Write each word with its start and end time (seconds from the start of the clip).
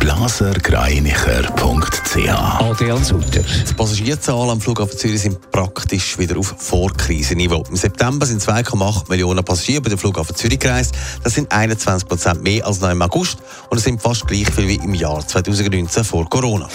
blasergreinicher.ch 0.00 2.60
Adrian 2.60 3.04
Sutter. 3.04 3.42
Die 3.42 3.74
Passagierzahlen 3.74 4.50
am 4.50 4.60
Flughafen 4.60 4.98
Zürich 4.98 5.20
sind 5.20 5.38
praktisch 5.52 6.18
wieder 6.18 6.36
auf 6.38 6.52
Vorkrisenniveau. 6.56 7.62
Im 7.68 7.76
September 7.76 8.26
sind 8.26 8.42
2,8 8.42 9.10
Millionen 9.10 9.44
Passagiere 9.44 9.82
bei 9.82 9.90
dem 9.90 9.98
Flughafen 9.98 10.34
Zürich 10.34 10.58
gereist. 10.58 10.96
Das 11.22 11.34
sind 11.34 11.52
21 11.52 12.08
Prozent 12.08 12.42
mehr 12.42 12.66
als 12.66 12.80
noch 12.80 12.90
im 12.90 13.02
August 13.02 13.38
und 13.68 13.78
es 13.78 13.84
sind 13.84 14.02
fast 14.02 14.26
gleich 14.26 14.50
viel 14.50 14.66
wie 14.66 14.74
im 14.76 14.94
Jahr 14.94 15.24
2019 15.26 16.02
vor 16.02 16.28
Corona. 16.28 16.68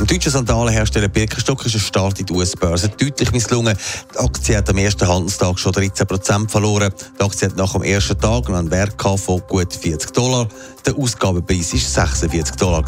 Im 0.00 0.06
deutschen 0.06 0.32
Sandalenhersteller 0.32 1.08
Birkenstock 1.08 1.66
ist 1.66 1.74
der 1.74 1.78
Start 1.78 2.18
in 2.20 2.24
die 2.24 2.32
US-Börse 2.32 2.88
deutlich 2.88 3.32
misslungen. 3.32 3.76
Die 4.14 4.18
Aktie 4.18 4.56
hat 4.56 4.70
am 4.70 4.78
ersten 4.78 5.06
Handelstag 5.06 5.58
schon 5.58 5.72
13 5.72 6.06
Prozent 6.06 6.50
verloren. 6.50 6.90
Die 7.18 7.22
Aktie 7.22 7.46
hat 7.46 7.56
nach 7.58 7.74
dem 7.74 7.82
ersten 7.82 8.18
Tag 8.18 8.48
einen 8.48 8.70
Wert 8.70 8.94
von 8.98 9.42
gut 9.46 9.74
40 9.74 10.10
Dollar. 10.12 10.48
Der 10.86 10.96
Ausgabepreis 10.96 11.74
war 11.74 12.06
46 12.06 12.56
Dollar. 12.56 12.82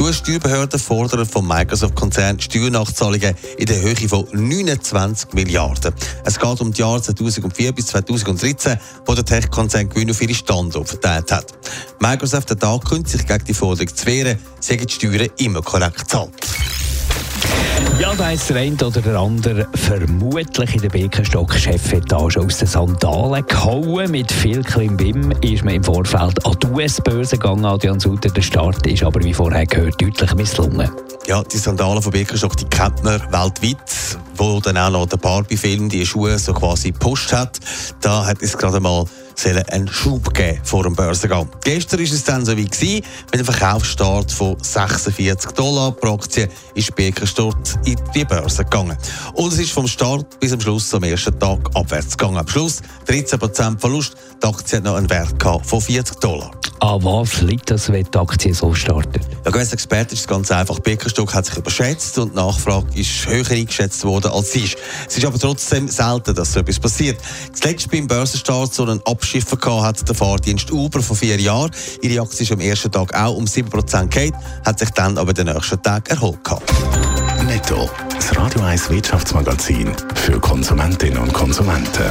Die 0.00 0.04
US-Steuerbehörden 0.06 0.80
fordern 0.80 1.26
vom 1.26 1.46
Microsoft-Konzern 1.46 2.40
Steuernachzahlungen 2.40 3.34
in 3.58 3.66
der 3.66 3.82
Höhe 3.82 4.08
von 4.08 4.26
29 4.32 5.34
Milliarden. 5.34 5.92
Es 6.24 6.38
geht 6.38 6.60
um 6.62 6.72
die 6.72 6.80
Jahre 6.80 7.02
2004 7.02 7.72
bis 7.72 7.88
2013, 7.88 8.78
wo 9.04 9.14
der 9.14 9.26
Tech-Konzern 9.26 9.90
Gewinn 9.90 10.10
auf 10.10 10.22
ihre 10.22 10.32
Standorte 10.32 10.88
verteilt 10.88 11.30
hat. 11.30 11.52
Microsoft 11.98 12.50
hat 12.50 12.64
angekündigt, 12.64 13.10
sich 13.10 13.26
gegen 13.26 13.44
die 13.44 13.52
Forderung 13.52 13.94
zu 13.94 14.06
wehren, 14.06 14.38
sagen 14.58 14.86
die 14.86 14.94
Steuern 14.94 15.28
immer 15.36 15.60
korrekt 15.60 15.98
gezahlt. 15.98 16.32
Ja, 18.00 18.14
da 18.14 18.30
ist 18.30 18.48
der 18.48 18.56
eine 18.56 18.76
oder 18.76 19.02
der 19.02 19.18
andere 19.18 19.68
vermutlich 19.74 20.74
in 20.74 20.80
der 20.80 20.88
Birkenstock-Chefetage 20.88 22.38
aus 22.38 22.56
den 22.56 22.66
Sandalen 22.66 23.46
gehauen. 23.46 24.10
Mit 24.10 24.32
viel 24.32 24.62
Klimbim 24.62 25.30
ist 25.42 25.66
man 25.66 25.74
im 25.74 25.84
Vorfeld 25.84 26.46
an 26.46 26.56
die 26.62 26.66
US-Börse 26.68 27.36
gegangen. 27.36 27.66
Adrian 27.66 28.00
Sutter, 28.00 28.30
der 28.30 28.40
Start 28.40 28.86
ist 28.86 29.02
aber, 29.02 29.22
wie 29.22 29.34
vorher 29.34 29.66
gehört, 29.66 30.00
deutlich 30.00 30.34
misslungen. 30.34 30.90
Ja, 31.26 31.42
die 31.42 31.58
Sandalen 31.58 32.00
von 32.00 32.10
Birkenstock, 32.10 32.56
die 32.56 32.64
kennt 32.64 33.04
man 33.04 33.20
weltweit. 33.30 33.76
Wo 34.34 34.60
dann 34.60 34.78
auch 34.78 34.90
noch 34.90 35.04
der 35.04 35.18
Barbie-Film 35.18 35.90
die 35.90 36.06
Schuhe 36.06 36.38
so 36.38 36.54
quasi 36.54 36.92
gepusht 36.92 37.34
hat. 37.34 37.60
Da 38.00 38.24
hat 38.24 38.40
es 38.40 38.56
gerade 38.56 38.80
mal 38.80 39.04
einen 39.46 39.88
Schub 39.88 40.34
geben 40.34 40.60
vor 40.64 40.82
dem 40.82 40.94
Börsengang. 40.94 41.48
Gestern 41.64 42.00
war 42.00 42.06
es 42.06 42.24
dann 42.24 42.44
so 42.44 42.56
wie 42.56 42.66
gewesen, 42.66 43.04
mit 43.26 43.34
einem 43.34 43.44
Verkaufsstart 43.44 44.30
von 44.30 44.56
46 44.60 45.52
Dollar 45.52 45.92
pro 45.92 46.14
Aktie 46.14 46.48
ist 46.74 46.94
Birkenstock 46.94 47.56
in 47.84 47.96
die 48.14 48.24
Börse 48.24 48.64
gegangen. 48.64 48.96
Und 49.34 49.52
es 49.52 49.58
ist 49.58 49.72
vom 49.72 49.86
Start 49.86 50.38
bis 50.40 50.50
zum 50.50 50.60
Schluss 50.60 50.92
am 50.94 51.02
ersten 51.02 51.38
Tag 51.38 51.58
abwärts 51.74 52.16
gegangen. 52.16 52.38
Am 52.38 52.48
Schluss 52.48 52.80
13% 53.08 53.78
Verlust. 53.78 54.14
Die 54.42 54.46
Aktie 54.46 54.78
hat 54.78 54.84
noch 54.84 54.96
einen 54.96 55.10
Wert 55.10 55.34
von 55.64 55.80
40 55.80 56.18
Dollar. 56.20 56.50
An 56.80 57.04
was 57.04 57.42
liegt 57.42 57.70
das, 57.70 57.92
wenn 57.92 58.04
die 58.04 58.18
Aktie 58.18 58.54
so 58.54 58.72
startet? 58.72 59.22
Ja, 59.44 59.52
als 59.52 59.72
Experte 59.74 60.14
ist 60.14 60.20
es 60.20 60.26
ganz 60.26 60.50
einfach. 60.50 60.78
Birkenstock 60.78 61.34
hat 61.34 61.44
sich 61.44 61.58
überschätzt 61.58 62.16
und 62.16 62.32
die 62.32 62.36
Nachfrage 62.36 62.86
ist 62.98 63.26
höher 63.26 63.50
eingeschätzt 63.50 64.02
worden 64.04 64.30
als 64.30 64.52
sie 64.52 64.64
ist. 64.64 64.78
Es 65.06 65.18
ist 65.18 65.26
aber 65.26 65.38
trotzdem 65.38 65.88
selten, 65.88 66.34
dass 66.34 66.54
so 66.54 66.60
etwas 66.60 66.78
passiert. 66.78 67.20
Zuletzt 67.52 67.90
beim 67.90 68.06
Börsenstart 68.06 68.72
so 68.72 68.84
einen 68.84 69.00
Abschiffer 69.04 69.58
gehabt 69.58 70.00
hat 70.00 70.08
der 70.08 70.14
Fahrdienst 70.14 70.70
Uber 70.72 71.02
vor 71.02 71.16
vier 71.16 71.38
Jahren. 71.38 71.70
Ihre 72.00 72.22
Aktie 72.22 72.44
ist 72.44 72.52
am 72.52 72.60
ersten 72.60 72.90
Tag 72.90 73.14
auch 73.14 73.36
um 73.36 73.44
7% 73.44 74.08
gefallen, 74.08 74.32
hat 74.64 74.78
sich 74.78 74.90
dann 74.90 75.18
aber 75.18 75.34
den 75.34 75.48
nächsten 75.48 75.82
Tag 75.82 76.08
erholt 76.08 76.42
gehabt. 76.42 76.72
Netto, 77.44 77.90
das 78.14 78.34
Radio 78.36 78.62
1 78.62 78.88
Wirtschaftsmagazin 78.88 79.92
für 80.14 80.40
Konsumentinnen 80.40 81.18
und 81.18 81.32
Konsumenten. 81.32 82.10